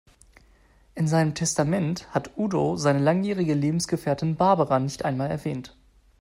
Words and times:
In 0.95 1.07
seinem 1.07 1.35
Testament 1.35 2.09
hat 2.11 2.31
Udo 2.35 2.75
seine 2.75 2.97
langjährige 2.97 3.53
Lebensgefährtin 3.53 4.35
Barbara 4.35 4.79
nicht 4.79 5.05
einmal 5.05 5.29
erwähnt. 5.29 5.77